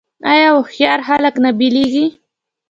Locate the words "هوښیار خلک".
0.55-1.35